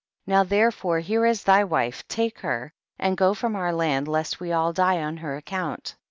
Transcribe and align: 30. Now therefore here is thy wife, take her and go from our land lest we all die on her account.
30. 0.25 0.35
Now 0.35 0.43
therefore 0.45 0.97
here 0.97 1.27
is 1.27 1.43
thy 1.43 1.63
wife, 1.63 2.07
take 2.07 2.39
her 2.39 2.73
and 2.97 3.15
go 3.15 3.35
from 3.35 3.55
our 3.55 3.71
land 3.71 4.07
lest 4.07 4.39
we 4.39 4.51
all 4.51 4.73
die 4.73 4.99
on 4.99 5.17
her 5.17 5.35
account. 5.37 5.95